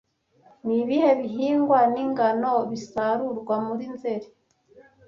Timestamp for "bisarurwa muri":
2.69-3.85